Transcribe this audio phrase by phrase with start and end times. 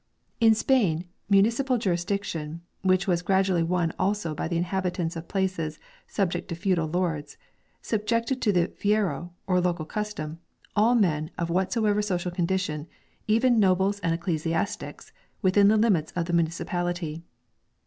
[0.39, 5.77] 2 In Spain municipal jurisdiction, which was gradually won also by the inhabitants of places
[6.07, 7.37] subject to feudal lords,
[7.83, 10.39] subjected to the "fuero" (or local custom)
[10.75, 12.87] all men of whatsoever social condition,
[13.27, 15.11] even nobles and ecclesiastics,
[15.43, 17.21] within the limits of the muni cipality.